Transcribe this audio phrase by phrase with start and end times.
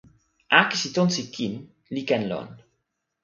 [0.59, 1.53] akesi tonsi kin
[1.93, 2.47] li ken lon.